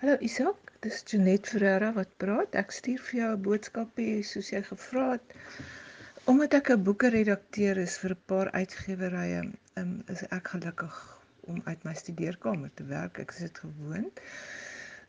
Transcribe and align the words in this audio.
Hallo 0.00 0.16
Isak, 0.26 0.70
dis 0.80 1.02
Janet 1.10 1.48
Ferreira 1.52 1.88
wat 1.96 2.12
praat. 2.22 2.54
Ek 2.60 2.70
stuur 2.72 3.00
vir 3.06 3.16
jou 3.18 3.26
'n 3.32 3.42
boodskapie 3.46 4.22
soos 4.28 4.46
jy 4.52 4.60
gevra 4.68 5.02
het. 5.08 5.34
Omdat 6.32 6.54
ek 6.58 6.70
'n 6.74 6.84
boeke 6.86 7.10
redakteur 7.14 7.80
is 7.82 7.96
vir 8.04 8.14
'n 8.14 8.22
paar 8.32 8.50
uitgewerrye, 8.60 9.42
um, 9.82 9.90
is 10.14 10.22
ek 10.38 10.48
gelukkig 10.54 10.96
om 11.52 11.60
uit 11.66 11.84
my 11.88 11.94
studeerkamer 12.02 12.70
te 12.80 12.86
werk. 12.94 13.20
Ek 13.24 13.34
is 13.36 13.42
dit 13.44 13.60
gewoond. 13.64 14.22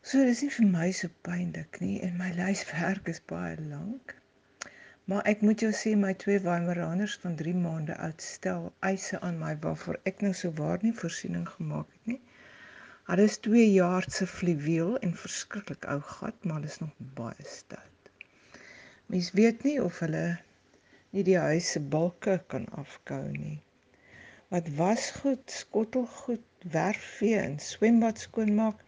So 0.02 0.26
dis 0.28 0.42
nie 0.44 0.52
vir 0.58 0.68
my 0.74 0.90
so 1.00 1.08
pynlik 1.30 1.80
nie 1.80 1.96
en 2.08 2.20
my 2.20 2.30
lyswerk 2.42 3.08
is 3.14 3.24
baie 3.34 3.56
lank. 3.72 4.14
Maar 5.08 5.22
ek 5.34 5.40
moet 5.48 5.64
jou 5.64 5.72
sê 5.80 5.94
my 5.96 6.12
twee 6.26 6.44
Weimaraners 6.50 7.16
van 7.24 7.40
3 7.40 7.56
maande 7.64 7.96
oud 7.96 8.28
stel 8.28 8.72
eise 8.92 9.20
aan 9.20 9.40
my 9.46 9.56
waarvoor 9.64 10.02
ek 10.12 10.20
nou 10.28 10.34
so 10.42 10.52
waar 10.60 10.84
nie 10.84 10.98
voorsiening 11.00 11.48
gemaak 11.56 11.88
het 11.96 12.12
nie. 12.14 12.20
Hulle 13.10 13.24
is 13.28 13.38
2 13.44 13.62
jaar 13.72 14.04
se 14.08 14.26
fluweel 14.30 14.98
en 14.98 15.16
verskriklik 15.24 15.86
ou 15.90 15.98
gat, 16.00 16.44
maar 16.44 16.60
hulle 16.60 16.70
is 16.70 16.78
nog 16.78 16.92
baie 17.16 17.46
stout. 17.54 18.10
Mens 19.06 19.30
weet 19.38 19.64
nie 19.66 19.78
of 19.82 19.98
hulle 20.04 20.26
nie 21.10 21.24
die 21.26 21.38
huis 21.38 21.70
se 21.74 21.80
balke 21.94 22.36
kan 22.52 22.68
afkou 22.82 23.24
nie. 23.32 23.58
Wat 24.54 24.68
was 24.78 25.08
goed, 25.18 25.42
skottel 25.50 26.06
goed, 26.06 26.46
werfvee 26.76 27.40
en 27.40 27.58
swembad 27.58 28.22
skoonmaak 28.22 28.86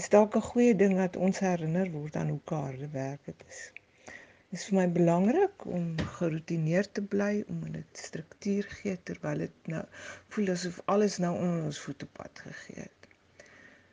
is 0.00 0.08
dalk 0.14 0.36
'n 0.40 0.48
goeie 0.48 0.74
ding 0.84 0.96
dat 1.02 1.20
ons 1.28 1.42
herinner 1.44 1.92
word 1.98 2.16
aan 2.16 2.32
hoe 2.34 2.56
harde 2.56 2.88
werk 2.96 3.30
dit 3.30 3.44
is. 3.48 3.60
Dit 4.06 4.60
is 4.60 4.66
vir 4.70 4.78
my 4.78 4.88
belangrik 4.96 5.66
om 5.76 5.92
geroutineerd 6.16 6.94
te 6.94 7.04
bly, 7.14 7.44
om 7.48 7.60
dit 7.76 8.02
struktuur 8.06 8.72
gee 8.80 8.96
terwyl 9.10 9.44
dit 9.46 9.70
nou 9.76 9.84
voel 10.32 10.56
asof 10.56 10.80
alles 10.96 11.20
nou 11.26 11.36
onder 11.36 11.68
ons 11.68 11.84
voetepad 11.86 12.44
gegee 12.48 12.80
het. 12.86 13.01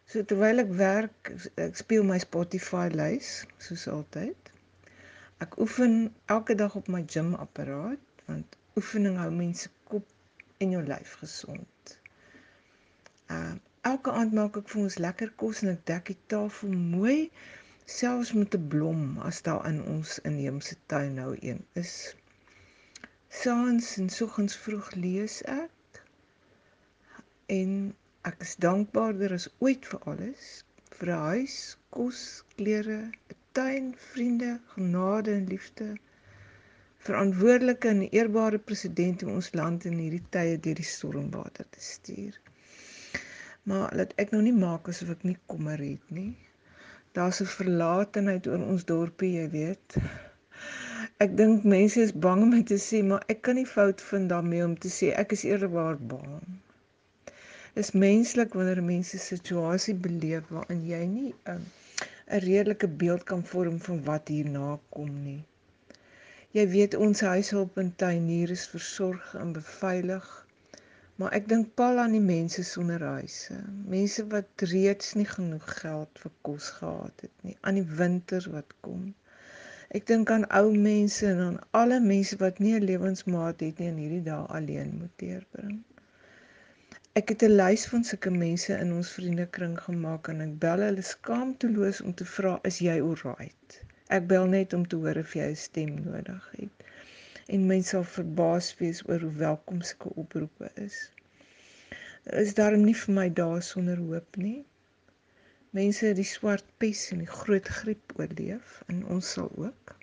So 0.09 0.23
terwyl 0.25 0.63
ek 0.63 0.71
werk, 0.73 1.29
ek 1.61 1.75
speel 1.77 2.05
my 2.11 2.15
Spotify 2.21 2.87
lys 2.89 3.27
soos 3.61 3.83
altyd. 3.93 4.47
Ek 5.45 5.53
oefen 5.61 5.93
elke 6.35 6.55
dag 6.57 6.73
op 6.79 6.89
my 6.89 7.03
gym 7.15 7.35
apparaat 7.37 8.23
want 8.29 8.57
oefening 8.79 9.19
hou 9.21 9.29
mense 9.35 9.69
kop 9.91 10.07
en 10.65 10.73
jou 10.73 10.81
lyf 10.87 11.13
gesond. 11.21 11.93
Uh 13.35 13.53
elke 13.91 14.11
aand 14.21 14.33
maak 14.39 14.57
ek 14.59 14.67
vir 14.73 14.81
ons 14.87 14.97
lekker 15.05 15.29
kos 15.43 15.61
en 15.63 15.75
ek 15.75 15.85
dek 15.91 16.09
die 16.11 16.17
tafel 16.33 16.73
mooi 16.95 17.29
selfs 17.99 18.33
met 18.39 18.57
'n 18.57 18.67
blom 18.73 19.05
as 19.29 19.45
daar 19.45 19.61
in 19.69 19.79
ons 19.93 20.17
inheemse 20.31 20.75
tuin 20.93 21.15
nou 21.21 21.31
een 21.37 21.61
is. 21.83 21.95
Saans 23.43 23.93
en 24.01 24.09
soggens 24.17 24.57
vroeg 24.65 24.91
lees 25.05 25.41
ek 25.61 26.03
en 27.61 27.73
Ek 28.29 28.43
is 28.45 28.51
dankbaarder 28.63 29.31
as 29.33 29.45
ooit 29.65 29.85
vir 29.89 30.01
alles, 30.11 30.47
vir 30.97 31.09
'n 31.13 31.21
huis, 31.27 31.53
kos, 31.95 32.19
klere, 32.57 32.97
'n 33.05 33.37
tuin, 33.59 33.87
vriende, 34.09 34.49
genade 34.73 35.31
en 35.37 35.47
liefde. 35.53 35.87
Verantwoordelike 37.07 37.89
en 37.93 38.03
eerbare 38.19 38.59
president 38.71 39.23
om 39.23 39.31
ons 39.39 39.49
land 39.59 39.87
in 39.91 39.97
hierdie 40.03 40.21
tye 40.37 40.59
deur 40.67 40.77
die 40.81 40.87
stormwater 40.91 41.69
te 41.77 41.81
stuur. 41.87 42.37
Maar 43.71 43.97
laat 44.01 44.13
ek 44.25 44.35
nou 44.35 44.43
nie 44.49 44.55
maak 44.59 44.93
asof 44.93 45.15
ek 45.15 45.25
nie 45.31 45.37
kommer 45.55 45.81
het 45.87 46.15
nie. 46.21 46.37
Daar's 47.17 47.41
'n 47.41 47.51
verlatenheid 47.55 48.51
oor 48.51 48.69
ons 48.75 48.87
dorpie, 48.93 49.33
jy 49.39 49.49
weet. 49.57 49.99
Ek 51.27 51.37
dink 51.43 51.65
mense 51.77 52.05
is 52.05 52.17
bang 52.29 52.45
om 52.45 52.57
te 52.73 52.81
sê, 52.89 53.01
maar 53.11 53.25
ek 53.35 53.41
kan 53.49 53.61
nie 53.63 53.69
fout 53.77 54.07
vind 54.13 54.29
daarmee 54.35 54.65
om 54.71 54.77
te 54.85 54.97
sê 54.99 55.15
ek 55.25 55.39
is 55.39 55.49
eerlikwaar 55.53 55.97
bang 56.15 56.41
is 57.81 57.91
menslik 58.05 58.55
wanneer 58.59 58.83
mense 58.83 59.15
'n 59.17 59.25
situasie 59.25 59.95
beleef 60.07 60.47
waarin 60.55 60.81
jy 60.93 61.03
nie 61.17 61.29
'n 61.33 61.51
um, 61.53 61.63
'n 62.37 62.41
redelike 62.45 62.87
beeld 63.03 63.23
kan 63.29 63.43
vorm 63.51 63.77
van 63.85 64.03
wat 64.09 64.27
hierna 64.33 64.71
kom 64.95 65.13
nie. 65.27 65.43
Jy 66.57 66.65
weet 66.73 66.95
ons 67.05 67.19
huishulp 67.29 67.77
en 67.83 67.89
tuinier 68.03 68.51
is 68.57 68.65
versorg 68.73 69.33
en 69.43 69.53
beveilig. 69.57 70.27
Maar 71.21 71.33
ek 71.39 71.47
dink 71.51 71.73
pal 71.81 72.01
aan 72.03 72.17
die 72.17 72.23
mense 72.27 72.63
sonder 72.63 73.05
huise. 73.13 73.57
Mense 73.95 74.27
wat 74.33 74.65
reeds 74.73 75.13
nie 75.19 75.27
genoeg 75.31 75.65
geld 75.81 76.21
vir 76.23 76.31
kos 76.47 76.69
gehad 76.77 77.25
het 77.25 77.47
nie, 77.47 77.57
aan 77.61 77.79
die 77.81 77.89
winter 78.01 78.47
wat 78.57 78.75
kom. 78.87 79.03
Ek 79.97 80.07
dink 80.09 80.31
aan 80.35 80.45
ou 80.61 80.67
mense 80.75 81.25
en 81.27 81.43
aan 81.47 81.59
alle 81.83 81.99
mense 81.99 82.37
wat 82.43 82.59
nie 82.63 82.75
'n 82.77 82.87
lewensmaat 82.91 83.65
het 83.67 83.79
nie 83.79 83.89
en 83.91 84.01
hierdie 84.03 84.25
dae 84.31 84.45
alleen 84.57 84.97
moet 85.01 85.15
deurbring. 85.23 85.79
Ek 87.19 87.31
het 87.33 87.41
'n 87.45 87.55
lys 87.59 87.83
van 87.91 88.03
sulke 88.07 88.31
mense 88.31 88.75
in 88.81 88.91
ons 88.97 89.09
vriendekring 89.13 89.73
gemaak 89.85 90.27
en 90.33 90.43
ek 90.43 90.51
bel 90.65 90.83
hulle 90.85 91.03
skaamteloos 91.07 91.99
om 92.09 92.13
te 92.21 92.27
vra 92.33 92.51
is 92.69 92.77
jy 92.85 92.93
alright. 93.07 93.75
Ek 94.17 94.29
bel 94.29 94.47
net 94.51 94.75
om 94.77 94.85
te 94.91 94.99
hoor 95.01 95.19
of 95.21 95.33
jy 95.39 95.47
'n 95.55 95.59
stem 95.63 95.91
nodig 96.05 96.45
het. 96.59 96.85
En 97.57 97.67
mense 97.71 97.91
sal 97.95 98.07
verbaas 98.13 98.69
wees 98.81 99.03
oor 99.09 99.27
hoe 99.27 99.33
welkom 99.41 99.81
sulke 99.89 100.13
oproepe 100.23 100.71
is. 100.85 101.01
Is 102.45 102.55
daarom 102.61 102.87
nie 102.87 102.97
vir 103.03 103.15
my 103.19 103.27
dae 103.41 103.61
sonder 103.73 103.99
hoop 104.11 104.41
nie. 104.47 104.63
Mense 105.81 106.05
het 106.13 106.21
die 106.23 106.31
swart 106.35 106.71
pes 106.77 107.07
en 107.15 107.25
die 107.25 107.33
groot 107.41 107.75
griep 107.81 108.15
oorleef 108.15 108.79
en 108.87 109.03
ons 109.17 109.35
sal 109.35 109.51
ook. 109.67 109.98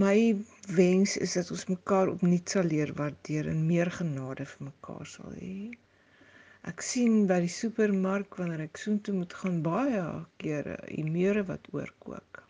My 0.00 0.36
wens 0.72 1.16
is 1.16 1.32
dat 1.36 1.50
ons 1.52 1.66
mekaar 1.68 2.08
opnuut 2.08 2.48
sal 2.48 2.64
leer 2.64 2.92
waardeer 2.96 3.48
en 3.50 3.66
meer 3.66 3.90
genade 3.92 4.46
vir 4.52 4.62
mekaar 4.70 5.08
sal 5.14 5.34
hê. 5.36 5.56
Ek 6.70 6.80
sien 6.86 7.26
by 7.28 7.36
die 7.44 7.50
supermark 7.52 8.38
wanneer 8.40 8.62
ek 8.64 8.80
soontoe 8.80 9.12
moet 9.18 9.36
gaan 9.40 9.58
baie 9.66 10.06
kere 10.44 10.78
emeure 10.96 11.42
wat 11.50 11.68
oorkook. 11.76 12.40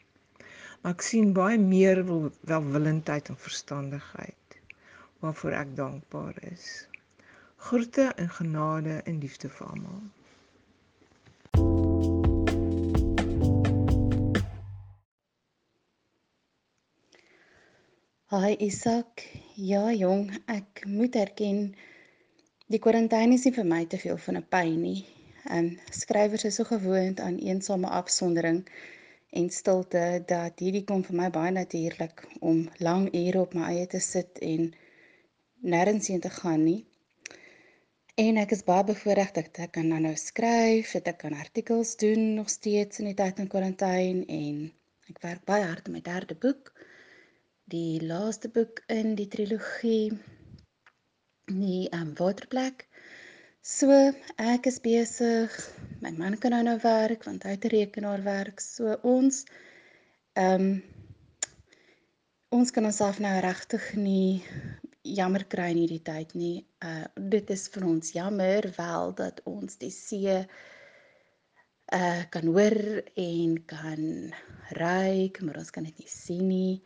Maar 0.83 0.95
ek 0.95 1.03
sien 1.09 1.35
baie 1.41 1.59
meer 1.59 2.05
welwillendheid 2.53 3.33
en 3.35 3.43
verstandigheid 3.49 4.59
waarvoor 5.27 5.59
ek 5.65 5.75
dankbaar 5.83 6.39
is. 6.53 6.69
Groete 7.67 8.07
en 8.23 8.31
genade 8.39 9.01
en 9.03 9.19
liefde 9.27 9.51
vir 9.59 9.67
almal. 9.75 10.03
Hi 18.33 18.55
Isak. 18.65 19.21
Ja, 19.61 19.91
jong, 19.93 20.31
ek 20.49 20.87
moet 20.89 21.17
erken 21.21 21.59
die 22.73 22.79
kwarantyne 22.81 23.37
is 23.37 23.43
nie 23.45 23.51
vir 23.53 23.67
my 23.69 23.81
te 23.93 23.99
veel 24.01 24.17
van 24.27 24.39
'n 24.39 24.47
pyn 24.55 24.79
nie. 24.85 25.03
Ehm 25.57 25.67
skrywers 25.99 26.47
is 26.49 26.57
so 26.57 26.65
gewoond 26.65 27.21
aan 27.21 27.37
eensame 27.49 27.91
afsondering 27.99 28.63
en 29.41 29.51
stilte 29.57 30.05
dat 30.31 30.65
hierdie 30.65 30.85
kom 30.91 31.03
vir 31.09 31.19
my 31.19 31.27
baie 31.35 31.51
natuurlik 31.57 32.25
om 32.53 32.63
lang 32.89 33.05
ure 33.21 33.41
op 33.41 33.53
my 33.59 33.67
eie 33.75 33.87
te 33.97 34.01
sit 34.07 34.41
en 34.53 34.73
nêrens 35.75 36.09
heen 36.09 36.25
te 36.29 36.33
gaan 36.39 36.65
nie. 36.65 36.87
En 38.17 38.41
ek 38.45 38.57
is 38.57 38.65
baie 38.71 38.87
bevoorreg 38.93 39.35
dat 39.41 39.61
ek 39.67 39.75
kan 39.77 39.93
nou 39.93 40.15
skryf, 40.17 40.95
dat 40.97 41.13
ek 41.13 41.19
kan 41.27 41.37
artikels 41.45 41.97
doen 42.07 42.35
nog 42.41 42.49
steeds 42.49 43.05
in 43.05 43.13
die 43.13 43.21
tyd 43.21 43.37
van 43.37 43.53
kwarantyn 43.57 44.25
en 44.41 44.65
ek 45.13 45.21
werk 45.29 45.45
baie 45.45 45.69
hard 45.69 45.87
aan 45.87 45.99
my 46.01 46.05
derde 46.09 46.39
boek 46.47 46.73
die 47.73 48.01
laaste 48.05 48.51
boek 48.53 48.83
in 48.93 49.15
die 49.17 49.29
trilogie 49.33 50.13
die 51.49 51.89
um, 51.93 52.13
waterplek. 52.19 52.87
So 53.63 53.89
ek 54.43 54.67
is 54.67 54.81
besig. 54.83 55.55
My 56.03 56.11
man 56.17 56.37
kan 56.43 56.55
nou 56.55 56.63
nou 56.67 56.79
werk 56.83 57.25
want 57.29 57.47
hy 57.47 57.55
het 57.57 57.65
'n 57.65 57.75
rekenaar 57.77 58.23
werk. 58.23 58.61
So 58.61 58.99
ons 59.03 59.45
ehm 60.35 60.67
um, 60.67 60.83
ons 62.53 62.71
kan 62.71 62.85
onsself 62.85 63.19
nou 63.19 63.41
regtig 63.41 63.95
nie 63.97 64.45
jammer 65.03 65.45
kry 65.45 65.71
in 65.71 65.81
hierdie 65.83 66.03
tyd 66.03 66.35
nie. 66.35 66.67
Uh 66.85 67.07
dit 67.17 67.51
is 67.51 67.69
vir 67.69 67.87
ons 67.87 68.13
jammer 68.13 68.73
wel 68.77 69.15
dat 69.15 69.41
ons 69.45 69.77
die 69.77 69.91
see 69.91 70.47
uh 71.93 72.23
kan 72.31 72.47
hoor 72.47 73.03
en 73.17 73.65
kan 73.65 74.33
ruik, 74.71 75.41
maar 75.41 75.57
ons 75.59 75.71
kan 75.71 75.85
dit 75.85 75.99
nie 75.99 76.09
sien 76.09 76.49
nie 76.49 76.83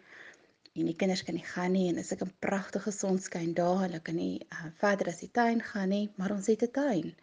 en 0.81 0.90
die 0.90 0.96
kinders 1.00 1.25
kan 1.26 1.34
nie 1.38 1.49
gaan 1.52 1.73
nie 1.73 1.88
en 1.90 1.99
is 2.05 2.12
ek 2.12 2.23
'n 2.26 2.34
pragtige 2.46 2.93
sonskyn 2.93 3.55
daar 3.61 3.78
hulle 3.84 4.00
kan 4.00 4.17
nie 4.17 4.37
uh, 4.52 4.70
verder 4.82 5.12
as 5.12 5.20
die 5.25 5.32
tuin 5.40 5.61
gaan 5.70 5.88
nie 5.96 6.06
maar 6.17 6.37
ons 6.38 6.46
het 6.52 6.62
'n 6.62 6.73
tuin 6.81 7.14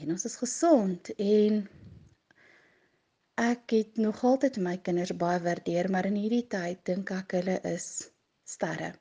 en 0.00 0.10
ons 0.16 0.24
is 0.24 0.36
gesond 0.36 1.10
en 1.18 1.68
ek 3.42 3.70
het 3.70 3.96
nog 3.96 4.24
altyd 4.24 4.56
my 4.66 4.76
kinders 4.88 5.12
baie 5.22 5.40
waardeer 5.46 5.90
maar 5.90 6.06
in 6.06 6.18
hierdie 6.22 6.46
tyd 6.56 6.84
dink 6.90 7.10
ek 7.10 7.32
hulle 7.38 7.56
is 7.70 7.86
sterre. 8.44 8.92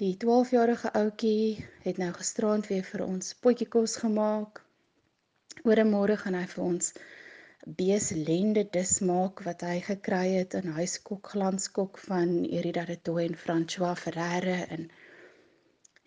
Die 0.00 0.14
12-jarige 0.24 0.92
ouetjie 0.96 1.66
het 1.84 1.98
nou 2.00 2.08
gisterand 2.16 2.68
weer 2.70 2.86
vir 2.92 3.02
ons 3.04 3.34
potjie 3.44 3.68
kos 3.74 3.96
gemaak. 4.00 4.62
Oor 5.64 5.82
'n 5.82 5.90
môre 5.92 6.16
gaan 6.16 6.38
hy 6.38 6.46
vir 6.52 6.64
ons 6.64 6.92
beeslende 7.66 8.64
dis 8.72 9.00
maak 9.04 9.42
wat 9.44 9.60
hy 9.68 9.80
gekry 9.84 10.26
het 10.38 10.54
in 10.54 10.72
huiskok 10.76 11.32
glanskok 11.34 11.98
van 11.98 12.44
Erida 12.44 12.84
de 12.88 12.96
Tooy 13.08 13.26
en 13.26 13.36
François 13.36 13.98
Ferreira 13.98 14.64
en 14.76 14.88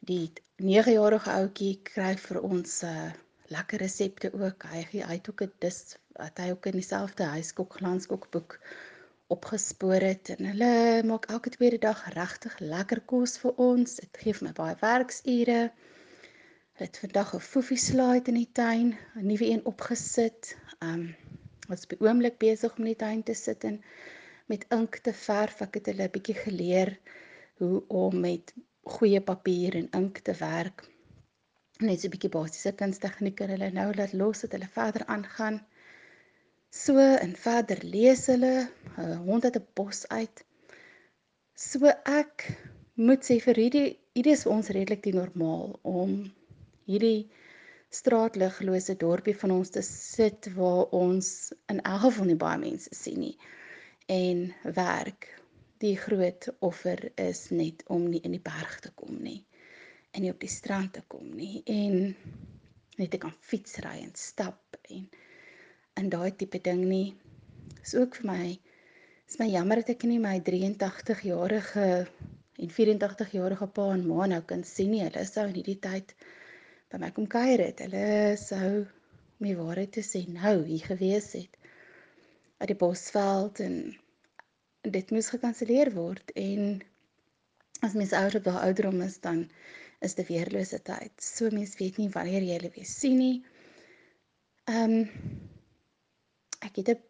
die 0.09 0.31
9-jarige 0.61 1.31
ouetjie 1.31 1.75
kry 1.89 2.15
vir 2.17 2.41
ons 2.41 2.81
'n 2.83 2.88
uh, 2.88 3.11
lekker 3.53 3.79
resepte 3.79 4.31
ook. 4.33 4.65
Hy 4.71 4.81
hy 4.91 5.15
het 5.17 5.29
ook 5.29 5.44
'n 5.45 5.53
dis 5.59 5.97
wat 6.17 6.38
hy 6.38 6.50
ook 6.51 6.65
in 6.65 6.77
dieselfde 6.79 7.23
huiskok 7.35 7.77
glanskookboek 7.77 8.59
opgespoor 9.27 10.01
het 10.01 10.29
en 10.35 10.45
hulle 10.45 11.03
maak 11.03 11.25
elke 11.25 11.50
tweede 11.50 11.77
dag 11.77 12.13
regtig 12.13 12.59
lekker 12.59 13.01
kos 13.01 13.38
vir 13.38 13.53
ons. 13.57 13.95
Dit 13.95 14.17
gee 14.23 14.33
my 14.41 14.53
baie 14.53 14.75
werksure. 14.81 15.61
Hulle 16.73 16.89
het 16.89 16.97
vandag 16.97 17.35
'n 17.35 17.39
foefie 17.39 17.77
slide 17.77 18.31
in 18.31 18.39
die 18.41 18.51
tuin, 18.51 18.97
'n 19.15 19.25
nuwe 19.25 19.45
een 19.45 19.65
opgesit. 19.65 20.57
Um 20.81 21.15
ons 21.69 21.86
is 21.86 22.00
oomblik 22.00 22.38
besig 22.38 22.71
om 22.77 22.86
in 22.86 22.94
die 22.94 23.01
tuin 23.06 23.24
te 23.24 23.33
sit 23.33 23.63
en 23.63 23.81
met 24.48 24.65
ink 24.69 24.98
te 24.98 25.13
verf. 25.13 25.62
Ek 25.62 25.75
het 25.80 25.86
hulle 25.92 26.07
'n 26.07 26.15
bietjie 26.18 26.39
geleer 26.45 26.98
hoe 27.57 27.83
om 27.88 28.19
met 28.19 28.54
goeie 28.83 29.21
papier 29.21 29.75
en 29.75 29.89
ink 30.01 30.19
te 30.19 30.33
werk 30.39 30.88
net 31.88 32.01
so 32.01 32.07
'n 32.07 32.13
bietjie 32.13 32.33
basiese 32.33 32.71
kunstegnieke 32.80 33.45
hulle 33.51 33.69
nou 33.77 33.89
laat 34.00 34.13
los 34.21 34.42
dat 34.44 34.51
hulle 34.56 34.69
verder 34.77 35.06
aangaan. 35.15 35.57
So 36.83 36.98
en 37.25 37.33
verder 37.45 37.80
lees 37.95 38.25
hulle, 38.31 38.69
'n 38.98 39.18
hond 39.27 39.44
het 39.44 39.57
'n 39.57 39.68
bos 39.80 40.07
uit. 40.07 40.44
So 41.56 41.92
ek 42.21 42.48
moet 43.07 43.21
sê 43.30 43.39
vir 43.48 43.56
hierdie 43.63 43.89
hierdie 44.15 44.36
is 44.38 44.44
vir 44.45 44.54
ons 44.54 44.69
redelik 44.77 45.04
die 45.04 45.18
normaal 45.21 45.80
om 45.81 46.12
hierdie 46.86 47.30
straatliglose 47.93 48.95
dorpie 48.97 49.35
van 49.37 49.51
ons 49.59 49.69
te 49.73 49.81
sit 49.85 50.49
waar 50.57 50.89
ons 50.97 51.27
in 51.69 51.81
elk 51.81 52.07
geval 52.07 52.29
nie 52.31 52.39
baie 52.41 52.61
mense 52.61 52.95
sien 52.97 53.19
nie 53.21 53.35
en 54.11 54.47
werk. 54.75 55.29
Die 55.83 55.95
groot 55.99 56.47
offer 56.63 57.11
is 57.19 57.49
net 57.51 57.83
om 57.91 58.07
nie 58.09 58.21
in 58.23 58.33
die 58.35 58.43
berg 58.43 58.79
te 58.83 58.91
kom 58.95 59.19
nie 59.21 59.43
en 60.13 60.23
nie 60.25 60.31
op 60.33 60.41
die 60.41 60.51
strand 60.51 60.93
te 60.97 61.03
kom 61.07 61.29
nie 61.37 61.61
en 61.69 62.15
net 62.97 63.11
te 63.13 63.21
kan 63.21 63.33
fietsry 63.51 63.99
en 64.01 64.13
stap 64.17 64.77
en 64.89 65.07
in 66.01 66.09
daai 66.09 66.31
tipe 66.37 66.61
ding 66.65 66.85
nie. 66.89 67.15
Is 67.83 67.93
ook 67.99 68.17
vir 68.21 68.29
my 68.31 68.45
is 69.29 69.39
my 69.39 69.49
jammer 69.49 69.81
dat 69.81 69.95
ek 69.95 70.05
nie 70.09 70.21
my 70.21 70.39
83 70.45 71.25
jarige 71.29 71.87
en 72.57 72.69
84 72.77 73.33
jarige 73.37 73.67
pa 73.77 73.91
en 73.93 74.07
ma 74.07 74.27
nou 74.29 74.41
kan 74.49 74.63
sien 74.65 74.93
nie. 74.93 75.03
Hulle 75.05 75.25
sou 75.29 75.45
in 75.49 75.59
hierdie 75.59 75.81
tyd 75.81 76.15
by 76.93 76.99
my 77.01 77.09
kom 77.09 77.25
kuier 77.25 77.57
het. 77.65 77.79
Hulle 77.81 78.37
sou 78.37 78.85
my 79.41 79.53
waarheid 79.57 79.95
te 79.95 80.03
sê 80.05 80.19
nou 80.29 80.59
hier 80.67 80.83
gewees 80.85 81.31
het 81.33 81.55
uit 82.61 82.69
die 82.69 82.77
bosveld 82.79 83.59
en 83.65 83.77
dit 84.85 85.13
moes 85.15 85.31
gekanselleer 85.33 85.89
word 85.95 86.29
en 86.37 86.75
as 87.83 87.95
mens 87.97 88.13
ouer 88.15 88.37
op 88.37 88.45
daai 88.45 88.67
ouderdom 88.67 89.01
is 89.07 89.17
dan 89.23 89.47
is 90.05 90.13
die 90.19 90.27
weerlose 90.27 90.79
tyd. 90.85 91.15
So 91.17 91.49
mense 91.49 91.79
weet 91.79 91.97
nie 91.97 92.11
wanneer 92.13 92.45
jy 92.45 92.59
hulle 92.59 92.71
weer 92.75 92.87
sien 92.89 93.17
nie. 93.23 93.37
Ehm 94.69 94.99
um, 94.99 95.09
ek 96.61 96.77
het 96.79 96.93
'n 96.93 97.01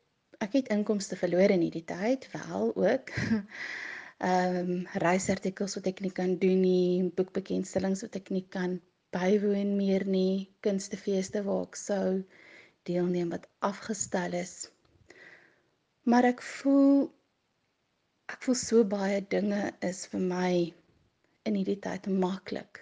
ek 0.47 0.55
het 0.61 0.71
inkomste 0.77 1.19
verloor 1.19 1.51
in 1.57 1.67
hierdie 1.67 1.85
tyd 1.91 2.29
wel 2.31 2.71
ook. 2.71 3.11
Ehm 4.31 4.57
um, 4.63 4.73
reisartikels 5.05 5.75
wat 5.75 5.91
ek 5.91 5.99
nie 6.07 6.15
kan 6.21 6.37
doen 6.39 6.61
nie, 6.61 7.11
boekbekendstellings 7.19 8.07
wat 8.07 8.15
ek 8.15 8.31
nie 8.31 8.45
kan 8.49 8.79
bywoon 9.13 9.75
meer 9.77 10.05
nie, 10.09 10.49
kunstefeeste 10.65 11.43
waar 11.45 11.67
ek 11.67 11.77
sou 11.79 12.07
deelneem 12.89 13.31
wat 13.33 13.47
afgestel 13.63 14.35
is. 14.39 14.55
Maar 16.09 16.33
ek 16.33 16.41
voel 16.43 17.11
ek 18.33 18.41
voel 18.45 18.57
so 18.57 18.83
baie 18.87 19.19
dinge 19.35 19.61
is 19.85 20.05
vir 20.11 20.23
my 20.29 20.53
in 21.47 21.57
hierdie 21.59 21.79
tyd 21.83 22.07
maklik. 22.23 22.81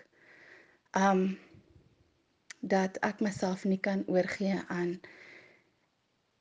Um 0.98 1.26
dat 2.62 3.00
ek 3.06 3.24
myself 3.26 3.66
nie 3.66 3.80
kan 3.82 4.04
oorgee 4.08 4.60
aan 4.70 5.00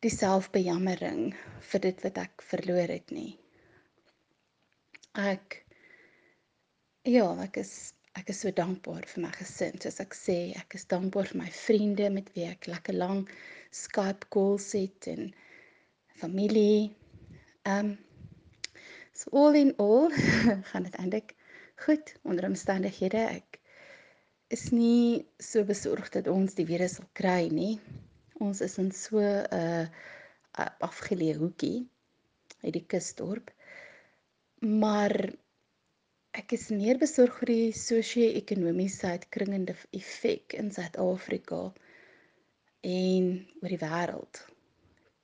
die 0.05 0.13
selfbejammering 0.13 1.33
vir 1.71 1.85
dit 1.87 2.03
wat 2.05 2.21
ek 2.21 2.45
verloor 2.45 2.93
het 2.93 3.13
nie. 3.13 3.33
Ek 5.17 5.63
ja, 7.09 7.27
ek 7.45 7.57
is 7.65 7.73
ek 8.19 8.31
is 8.33 8.41
so 8.43 8.51
dankbaar 8.55 9.07
vir 9.07 9.23
my 9.25 9.31
gesin. 9.37 9.79
Soos 9.83 10.01
ek 10.03 10.17
sê, 10.19 10.39
ek 10.59 10.75
is 10.79 10.87
dankbaar 10.91 11.31
vir 11.31 11.41
my 11.43 11.51
vriende 11.55 12.09
met 12.11 12.31
wie 12.35 12.47
ek 12.49 12.67
lekker 12.71 12.97
lank 12.97 13.31
Skype 13.71 14.27
calls 14.35 14.73
het 14.75 15.07
en 15.13 15.31
familie. 16.21 16.91
Um 17.65 17.97
so 19.15 19.31
all 19.37 19.55
in 19.55 19.75
all 19.79 20.11
gaan 20.71 20.89
dit 20.89 20.97
eintlik 20.99 21.35
goed 21.85 22.15
onder 22.23 22.49
omstandighede. 22.51 23.23
Ek 23.39 23.61
is 24.51 24.71
nie 24.75 25.27
so 25.39 25.63
besorgd 25.65 26.19
dat 26.19 26.31
ons 26.33 26.57
die 26.59 26.67
virus 26.67 26.99
sal 26.99 27.07
kry 27.15 27.47
nie. 27.55 27.77
Ons 28.43 28.63
is 28.65 28.79
in 28.83 28.91
so 28.97 29.21
'n 29.21 29.87
uh, 29.87 30.67
afgeleë 30.89 31.39
hoekie 31.39 31.87
uit 32.65 32.75
die 32.75 32.87
kusdorp. 32.91 33.53
Maar 34.61 35.15
ek 36.39 36.53
is 36.55 36.69
meer 36.71 36.99
besorg 36.99 37.41
oor 37.43 37.51
die 37.51 37.73
sosio-ekonomiese 37.75 39.09
uitkringende 39.17 39.75
effek 39.99 40.55
in 40.61 40.71
Suid-Afrika 40.75 41.59
en 42.87 43.27
oor 43.63 43.73
die 43.75 43.81
wêreld. 43.81 44.43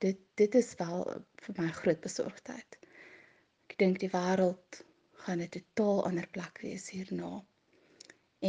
Dit 0.03 0.23
dit 0.41 0.59
is 0.61 0.73
wel 0.81 1.05
vir 1.45 1.55
my 1.61 1.69
groot 1.79 2.03
besorgdheid. 2.05 2.79
Ek 3.71 3.79
dink 3.83 4.03
die 4.03 4.11
wêreld 4.13 4.81
gaan 5.25 5.43
'n 5.45 5.53
totaal 5.59 6.03
ander 6.11 6.27
plek 6.35 6.59
wees 6.65 6.91
hierna. 6.95 7.31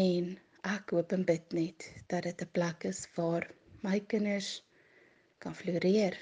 En 0.01 0.33
ek 0.75 0.91
hoop 0.97 1.13
en 1.15 1.23
bid 1.29 1.53
net 1.53 1.87
dat 2.11 2.23
dit 2.23 2.41
'n 2.41 2.53
plek 2.57 2.89
is 2.89 3.07
waar 3.15 3.45
my 3.85 3.99
kinders 3.99 4.49
kan 5.39 5.55
floreer 5.55 6.17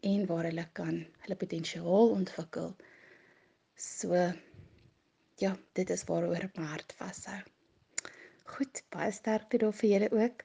en 0.00 0.26
waar 0.26 0.48
hulle 0.48 0.66
kan 0.72 1.04
hulle 1.22 1.36
potensiaal 1.36 2.14
ontwikkel. 2.16 2.72
So 3.76 4.32
ja, 5.40 5.56
dit 5.72 5.90
is 5.90 6.04
waaroor 6.08 6.50
my 6.56 6.66
hart 6.68 6.94
vashou. 6.98 7.40
Goed, 8.50 8.82
baie 8.92 9.12
sterkte 9.14 9.60
daar 9.62 9.74
vir 9.78 9.88
julle 9.94 10.08
ook. 10.12 10.42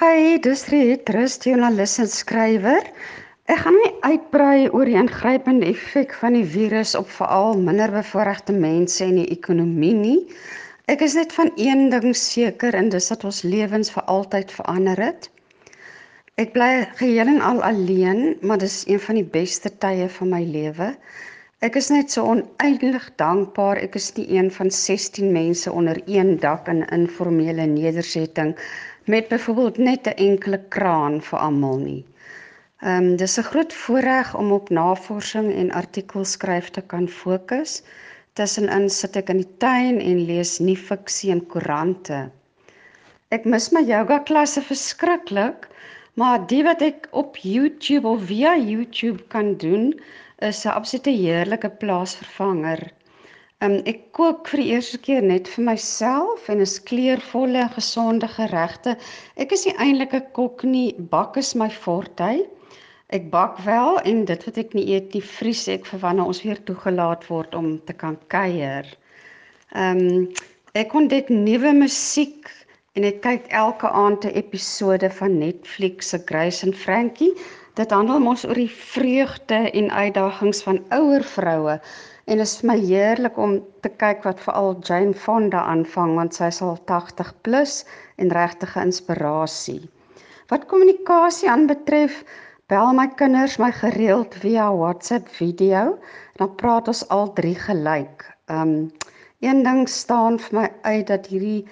Hi, 0.00 0.38
dis 0.42 0.64
Riet, 0.72 1.04
trust 1.06 1.44
joernalis 1.46 1.98
en 2.02 2.08
skrywer. 2.10 2.86
Ek 3.50 3.62
gaan 3.62 3.76
nie 3.76 3.92
uitbrei 4.06 4.68
oor 4.70 4.88
die 4.88 4.96
ingrypende 4.98 5.68
effek 5.70 6.14
van 6.22 6.38
die 6.38 6.46
virus 6.46 6.96
op 6.98 7.10
veral 7.12 7.58
minderbevoorregte 7.60 8.54
mense 8.56 9.04
en 9.04 9.20
die 9.20 9.28
ekonomie 9.34 9.94
nie. 9.98 10.20
Ek 10.90 11.04
is 11.06 11.14
net 11.18 11.34
van 11.36 11.52
een 11.60 11.90
ding 11.92 12.14
seker 12.16 12.74
en 12.74 12.88
dis 12.90 13.10
dat 13.12 13.26
ons 13.28 13.42
lewens 13.46 13.92
vir 13.94 14.08
altyd 14.10 14.54
verander 14.56 15.04
het. 15.10 15.30
Ek 16.40 16.54
bly 16.54 16.86
geheel 16.96 17.28
en 17.28 17.42
al 17.44 17.58
alleen, 17.68 18.20
maar 18.40 18.58
dis 18.58 18.86
een 18.88 19.00
van 19.06 19.18
die 19.18 19.26
beste 19.32 19.68
tye 19.82 20.06
van 20.08 20.30
my 20.32 20.40
lewe. 20.48 20.86
Ek 21.60 21.74
is 21.76 21.90
net 21.92 22.14
so 22.14 22.22
oneindig 22.32 23.08
dankbaar. 23.20 23.76
Ek 23.76 23.98
is 24.00 24.06
nie 24.16 24.24
een 24.38 24.48
van 24.54 24.70
16 24.72 25.28
mense 25.34 25.72
onder 25.72 26.00
een 26.06 26.38
dak 26.40 26.70
in 26.72 26.80
informele 26.96 27.66
nedersetting 27.68 28.54
met 29.04 29.28
byvoorbeeld 29.28 29.78
net 29.78 30.08
'n 30.08 30.16
enkele 30.30 30.60
kraan 30.76 31.20
vir 31.28 31.38
almal 31.38 31.76
nie. 31.78 32.04
Ehm 32.80 33.10
um, 33.10 33.16
dis 33.16 33.36
'n 33.38 33.48
groot 33.50 33.72
voorreg 33.82 34.34
om 34.34 34.52
op 34.52 34.70
navorsing 34.70 35.52
en 35.54 35.72
artikelskryf 35.82 36.70
te 36.70 36.80
kan 36.80 37.08
fokus. 37.08 37.82
Tussenin 38.32 38.88
sit 38.90 39.16
ek 39.16 39.28
in 39.28 39.44
die 39.44 39.56
tuin 39.58 40.00
en 40.00 40.24
lees 40.24 40.58
nie 40.58 40.76
fiksie 40.76 41.30
en 41.36 41.46
koerante. 41.46 42.30
Ek 43.28 43.44
mis 43.44 43.70
my 43.72 43.84
yoga 43.84 44.18
klasse 44.18 44.62
verskriklik, 44.62 45.68
maar 46.20 46.42
die 46.52 46.62
wat 46.66 46.82
ek 46.84 47.08
op 47.16 47.38
YouTube 47.40 48.08
of 48.08 48.24
via 48.28 48.52
YouTube 48.58 49.24
kan 49.32 49.54
doen, 49.56 49.94
is 50.38 50.64
'n 50.64 50.76
absolute 50.76 51.10
heerlike 51.10 51.70
plaasvervanger. 51.80 52.90
Um, 53.60 53.80
ek 53.84 54.00
kook 54.16 54.48
vir 54.48 54.60
die 54.62 54.70
eerste 54.72 54.98
keer 55.04 55.22
net 55.22 55.48
vir 55.52 55.64
myself 55.64 56.46
en 56.48 56.62
is 56.64 56.78
kleurvolle 56.88 57.66
gesonde 57.74 58.28
geregte. 58.28 58.94
Ek 59.36 59.52
is 59.52 59.66
nie 59.68 59.74
eintlik 59.76 60.14
'n 60.16 60.32
kok 60.32 60.64
nie, 60.64 60.94
bak 61.12 61.36
is 61.36 61.54
my 61.54 61.68
forte. 61.68 62.46
Ek 63.10 63.30
bak 63.30 63.58
wel 63.66 64.00
en 64.04 64.24
dit 64.24 64.44
wat 64.46 64.58
ek 64.58 64.72
nie 64.74 64.86
eet 64.94 65.14
nie, 65.14 65.20
vries 65.20 65.68
ek 65.68 65.84
vir 65.86 66.00
wanneer 66.00 66.32
ons 66.32 66.42
weer 66.42 66.64
toegelaat 66.64 67.28
word 67.28 67.54
om 67.54 67.80
te 67.84 67.92
kan 67.92 68.16
kuier. 68.28 68.88
Ehm 69.74 69.98
um, 69.98 70.32
ek 70.74 70.94
ontdek 70.94 71.28
nuwe 71.28 71.72
musiek 71.74 72.48
en 72.92 73.04
ek 73.04 73.20
kyk 73.22 73.50
elke 73.62 73.88
aand 73.88 74.24
'n 74.24 74.36
episode 74.42 75.10
van 75.10 75.38
Netflix 75.38 76.08
se 76.08 76.22
Grace 76.24 76.66
and 76.66 76.76
Frankie. 76.76 77.34
Dit 77.74 77.90
handel 77.90 78.20
mos 78.20 78.44
oor 78.44 78.54
die 78.54 78.70
vreugde 78.70 79.70
en 79.70 79.90
uitdagings 79.90 80.62
van 80.62 80.84
ouer 80.90 81.22
vroue 81.22 81.80
En 82.30 82.38
dit 82.38 82.46
is 82.46 82.58
vir 82.60 82.68
my 82.68 82.74
heerlik 82.78 83.38
om 83.42 83.56
te 83.82 83.90
kyk 83.98 84.20
wat 84.22 84.42
veral 84.44 84.76
Jane 84.86 85.16
Fonda 85.18 85.64
aanvang 85.72 86.12
want 86.14 86.36
sy 86.36 86.46
is 86.52 86.60
al 86.62 86.76
80 86.86 87.32
plus 87.46 87.72
en 88.22 88.30
regtige 88.36 88.84
inspirasie. 88.86 89.80
Wat 90.52 90.68
kommunikasie 90.70 91.50
aanbetref, 91.50 92.20
bel 92.70 92.92
my 92.94 93.08
kinders 93.18 93.56
my 93.58 93.72
gereeld 93.74 94.36
via 94.44 94.68
WhatsApp 94.70 95.26
video, 95.40 95.96
dan 96.38 96.54
praat 96.62 96.86
ons 96.92 97.02
al 97.10 97.32
drie 97.34 97.56
gelyk. 97.58 98.28
Um 98.46 98.92
Een 99.40 99.62
ding 99.64 99.86
staan 99.88 100.34
vir 100.38 100.58
my 100.58 100.66
uit 100.84 101.06
dat 101.08 101.26
hierdie 101.32 101.64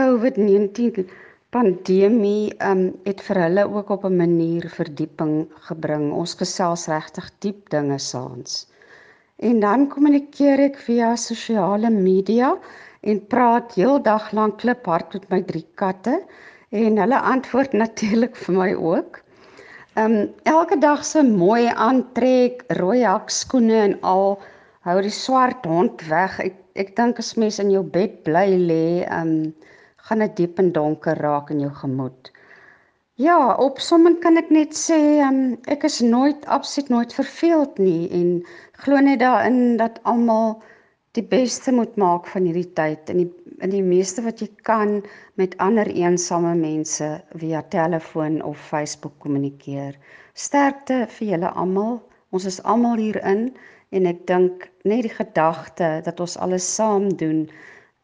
COVID-19 0.00 1.10
pandemie 1.52 2.54
um 2.64 2.86
het 3.04 3.18
vir 3.26 3.38
hulle 3.42 3.64
ook 3.68 3.90
op 3.92 4.04
'n 4.08 4.16
manier 4.16 4.64
verdieping 4.72 5.34
gebring. 5.68 6.06
Ons 6.12 6.32
gesels 6.42 6.86
regtig 6.88 7.26
diep 7.44 7.68
dinge 7.74 7.98
saans. 7.98 8.66
En 9.36 9.60
dan 9.60 9.88
kommunikeer 9.88 10.60
ek 10.68 10.78
via 10.86 11.16
sosiale 11.16 11.90
media 11.90 12.56
en 13.00 13.26
praat 13.26 13.74
heeldag 13.74 14.32
lank 14.32 14.58
kliphard 14.64 15.12
met 15.12 15.28
my 15.30 15.42
drie 15.42 15.66
katte 15.74 16.16
en 16.70 16.96
hulle 16.96 17.20
antwoord 17.34 17.72
natuurlik 17.84 18.36
vir 18.36 18.54
my 18.54 18.72
ook. 18.74 19.20
Um, 19.98 20.30
elke 20.44 20.78
dag 20.78 21.04
se 21.04 21.22
mooi 21.22 21.66
aantrek, 21.66 22.64
rooi 22.68 23.02
hakskoene 23.04 23.80
en 23.88 24.00
al 24.00 24.40
hou 24.80 25.00
die 25.02 25.16
swart 25.22 25.66
hond 25.66 26.08
weg. 26.08 26.40
Ek 26.40 26.56
ek 26.74 26.96
dink 26.96 27.18
as 27.18 27.34
mens 27.36 27.58
in 27.58 27.70
jou 27.70 27.82
bed 27.84 28.22
bly 28.24 28.48
lê, 28.56 29.04
um, 29.12 29.52
gaan 30.10 30.26
dit 30.26 30.36
diep 30.42 30.58
en 30.58 30.72
donker 30.74 31.18
raak 31.22 31.50
in 31.54 31.62
jou 31.62 31.70
gemoed. 31.80 32.32
Ja, 33.20 33.36
opsommend 33.62 34.18
kan 34.24 34.40
ek 34.40 34.48
net 34.50 34.74
sê, 34.74 34.98
um, 35.22 35.54
ek 35.70 35.84
is 35.86 36.00
nooit 36.02 36.46
absoluut 36.50 36.90
nooit 36.90 37.14
verveeld 37.14 37.78
nie 37.78 38.08
en 38.16 38.30
glo 38.82 38.98
net 39.04 39.20
daarin 39.22 39.76
dat 39.78 40.00
almal 40.08 40.56
die 41.18 41.26
beste 41.26 41.72
moet 41.74 41.94
maak 42.00 42.26
van 42.32 42.46
hierdie 42.48 42.70
tyd 42.78 43.12
en 43.12 43.22
die 43.22 43.30
in 43.60 43.72
die 43.74 43.84
meeste 43.84 44.22
wat 44.24 44.40
jy 44.40 44.48
kan 44.64 45.00
met 45.40 45.56
ander 45.60 45.88
eensame 45.92 46.54
mense 46.56 47.08
via 47.42 47.60
telefoon 47.74 48.38
of 48.42 48.60
Facebook 48.70 49.18
kommunikeer. 49.24 49.98
Sterkte 50.34 51.02
vir 51.18 51.34
julle 51.34 51.50
almal. 51.62 51.98
Ons 52.32 52.46
is 52.48 52.60
almal 52.64 52.96
hierin 53.02 53.50
en 53.92 54.06
ek 54.08 54.24
dink 54.30 54.64
net 54.88 55.04
die 55.04 55.12
gedagte 55.12 55.90
dat 56.06 56.24
ons 56.24 56.38
alles 56.40 56.64
saam 56.76 57.10
doen 57.20 57.44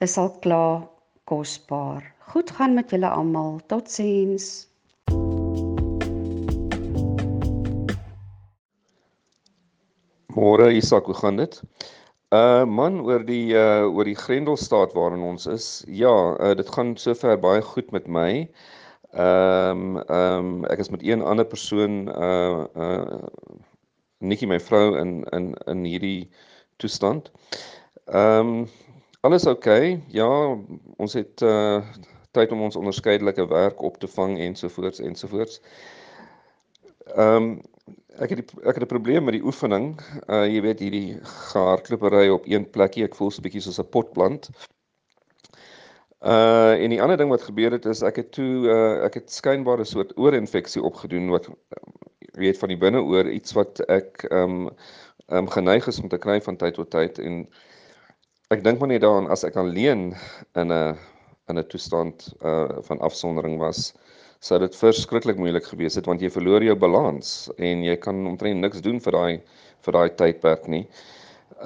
is 0.04 0.18
al 0.20 0.32
klaar 0.44 0.84
kosbaar. 1.26 2.06
Goed 2.30 2.50
gaan 2.50 2.74
met 2.74 2.90
julle 2.90 3.08
almal. 3.10 3.60
Totsiens. 3.66 4.68
Môre 10.36 10.70
Isak, 10.70 11.06
hoe 11.06 11.14
gaan 11.14 11.36
dit? 11.36 11.62
Uh 12.34 12.64
man 12.64 13.00
oor 13.06 13.24
die 13.26 13.54
uh 13.54 13.86
oor 13.90 14.04
die 14.06 14.18
Grendelstaat 14.18 14.94
waarin 14.94 15.22
ons 15.22 15.46
is. 15.46 15.68
Ja, 15.86 16.14
uh, 16.38 16.54
dit 16.58 16.68
gaan 16.74 16.96
sover 16.96 17.38
baie 17.40 17.62
goed 17.62 17.90
met 17.90 18.06
my. 18.06 18.46
Ehm 19.16 19.96
um, 19.96 20.02
ehm 20.02 20.46
um, 20.46 20.64
ek 20.70 20.78
is 20.78 20.90
met 20.90 21.02
een 21.02 21.22
ander 21.22 21.46
persoon 21.46 22.08
uh 22.10 22.66
uh 22.76 23.22
Nikki 24.18 24.46
my 24.46 24.60
vrou 24.60 24.98
in 24.98 25.22
in 25.32 25.54
in 25.66 25.84
hierdie 25.84 26.30
toestand. 26.76 27.30
Ehm 28.06 28.38
um, 28.38 28.68
alles 29.20 29.46
oukei. 29.46 29.92
Okay. 29.92 30.02
Ja, 30.08 30.28
ons 30.96 31.12
het 31.18 31.40
uh 31.40 31.82
tyd 32.36 32.52
om 32.52 32.66
ons 32.66 32.76
onderskeidelike 32.76 33.46
werk 33.48 33.80
op 33.82 33.96
te 33.98 34.08
vang 34.08 34.38
ensovoorts 34.38 35.00
ensovoorts. 35.00 35.60
Ehm 37.14 37.36
um, 37.36 37.50
ek 38.16 38.32
het 38.32 38.40
die, 38.42 38.60
ek 38.64 38.76
het 38.76 38.84
'n 38.84 38.92
probleem 38.92 39.24
met 39.24 39.36
die 39.38 39.44
oefening. 39.44 40.00
Uh 40.28 40.44
jy 40.44 40.60
weet 40.60 40.80
hierdie 40.80 41.18
gehardlopery 41.22 42.28
op 42.28 42.46
een 42.46 42.70
plekkie, 42.70 43.04
ek 43.04 43.14
voel 43.14 43.30
so 43.30 43.40
'n 43.40 43.46
bietjie 43.48 43.60
soos 43.60 43.80
'n 43.80 43.88
potplant. 43.88 44.50
Uh 46.20 46.74
en 46.82 46.90
die 46.90 47.02
ander 47.02 47.16
ding 47.16 47.30
wat 47.30 47.42
gebeur 47.42 47.72
het 47.72 47.84
is 47.86 48.02
ek 48.02 48.16
het 48.16 48.30
toe 48.32 48.66
uh 48.66 49.04
ek 49.04 49.14
het 49.14 49.32
skynbare 49.32 49.84
soort 49.84 50.16
oorinfeksie 50.16 50.82
opgedoen 50.82 51.28
wat 51.30 51.48
weet 52.36 52.58
van 52.58 52.68
die 52.68 52.78
binneoor 52.78 53.28
iets 53.30 53.52
wat 53.52 53.80
ek 53.88 54.24
ehm 54.30 54.66
um, 54.66 54.70
um, 55.28 55.48
geneig 55.48 55.86
is 55.86 56.00
om 56.00 56.08
te 56.08 56.18
kry 56.18 56.40
van 56.40 56.56
tyd 56.56 56.74
tot 56.74 56.90
tyd 56.90 57.18
en 57.18 57.46
ek 58.54 58.62
dink 58.62 58.78
maar 58.78 58.92
net 58.92 59.02
daaraan 59.02 59.26
as 59.34 59.42
ek 59.46 59.56
alleen 59.58 60.12
in 60.54 60.72
'n 60.72 60.94
in 61.50 61.58
'n 61.58 61.66
toestand 61.70 62.28
uh 62.42 62.78
van 62.88 63.00
afsondering 63.08 63.58
was 63.58 63.92
sou 64.40 64.58
dit 64.62 64.76
verskriklik 64.76 65.38
moeilik 65.38 65.66
gewees 65.66 65.94
het 65.98 66.06
want 66.06 66.20
jy 66.20 66.30
verloor 66.30 66.62
jou 66.62 66.76
balans 66.76 67.50
en 67.58 67.82
jy 67.82 67.96
kan 67.96 68.26
omtrent 68.26 68.60
niks 68.60 68.80
doen 68.86 69.00
vir 69.00 69.12
daai 69.18 69.40
vir 69.86 69.92
daai 69.92 70.10
tydperk 70.20 70.68
nie. 70.68 70.86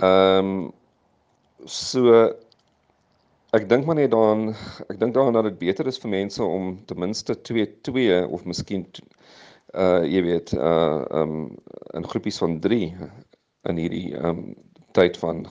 Ehm 0.01 0.39
um, 0.39 0.73
so 1.67 2.33
ek 3.53 3.69
dink 3.69 3.85
maar 3.87 4.01
net 4.01 4.11
daaraan 4.11 4.55
ek 4.89 4.99
dink 4.99 5.15
daaraan 5.15 5.37
dat 5.37 5.51
dit 5.51 5.59
beter 5.59 5.87
is 5.87 6.01
vir 6.01 6.11
mense 6.11 6.43
om 6.43 6.79
ten 6.87 6.99
minste 6.99 7.35
2 7.35 7.67
2 7.83 8.27
of 8.29 8.45
miskien 8.45 8.87
uh 9.75 10.01
jy 10.05 10.23
weet 10.23 10.53
uh 10.57 11.05
um, 11.11 11.57
in 11.95 12.09
groepies 12.09 12.39
van 12.39 12.61
3 12.61 12.97
in 13.69 13.77
hierdie 13.77 14.17
um, 14.17 14.57
tyd 14.93 15.17
van 15.21 15.45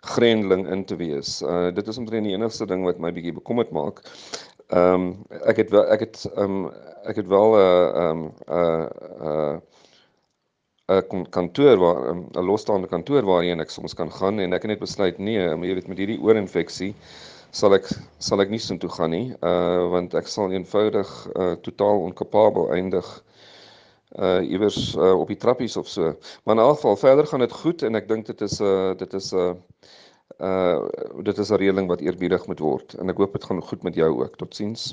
grendeling 0.00 0.68
in 0.68 0.84
te 0.84 0.96
wees. 0.96 1.42
Uh 1.42 1.70
dit 1.74 1.88
is 1.88 1.98
omtrent 1.98 2.24
die 2.24 2.34
enigste 2.34 2.66
ding 2.66 2.84
wat 2.84 2.98
my 2.98 3.12
bietjie 3.12 3.36
bekommerd 3.36 3.70
maak. 3.70 4.02
Ehm 4.70 4.94
um, 4.94 5.10
ek 5.44 5.56
het 5.64 5.70
wel 5.70 5.86
ek 5.90 6.06
het 6.06 6.24
ehm 6.34 6.64
um, 6.64 6.70
ek 7.04 7.16
het 7.16 7.26
wel 7.26 7.56
'n 7.56 7.60
ehm 8.04 8.22
'n 8.46 9.62
'n 10.90 11.20
'n 11.20 11.26
kantoor 11.30 11.76
waar 11.78 12.14
'n 12.14 12.44
losstaande 12.44 12.88
kantoor 12.88 13.22
waarheen 13.24 13.60
ek 13.60 13.70
soms 13.70 13.94
kan 13.94 14.12
gaan 14.12 14.38
en 14.38 14.52
ek 14.52 14.62
het 14.62 14.70
net 14.70 14.78
besluit 14.78 15.18
nee, 15.18 15.38
jy 15.38 15.74
weet 15.74 15.88
met 15.88 15.98
hierdie 15.98 16.20
oorinfeksie 16.20 16.94
sal 17.50 17.74
ek 17.74 17.88
sal 18.18 18.40
ek 18.40 18.50
nie 18.50 18.58
so 18.62 18.76
toe 18.76 18.90
gaan 18.90 19.10
nie 19.10 19.34
uh 19.42 19.86
want 19.90 20.14
ek 20.14 20.26
sal 20.30 20.52
eenvoudig 20.54 21.10
uh 21.34 21.54
totaal 21.66 22.02
onkapabel 22.08 22.70
eindig 22.74 23.06
uh 24.18 24.40
iewers 24.42 24.94
uh, 24.96 25.20
op 25.20 25.28
die 25.30 25.36
trappies 25.36 25.76
of 25.76 25.88
so. 25.88 26.16
Maar 26.44 26.56
in 26.56 26.62
elk 26.62 26.74
geval 26.74 26.96
verder 26.96 27.26
gaan 27.26 27.44
dit 27.44 27.52
goed 27.52 27.82
en 27.82 27.94
ek 27.94 28.08
dink 28.08 28.26
dit 28.26 28.40
is 28.40 28.58
'n 28.60 28.64
uh, 28.64 28.96
dit 28.98 29.12
is 29.14 29.32
'n 29.32 29.36
uh, 29.36 29.54
uh 30.40 31.22
dit 31.22 31.38
is 31.38 31.50
'n 31.50 31.60
reëling 31.62 31.86
wat 31.88 32.00
eerbiedig 32.00 32.46
moet 32.46 32.58
word 32.58 32.94
en 32.98 33.08
ek 33.08 33.22
hoop 33.22 33.32
dit 33.32 33.44
gaan 33.44 33.62
goed 33.62 33.82
met 33.82 33.94
jou 33.94 34.10
ook. 34.22 34.36
Totsiens. 34.36 34.88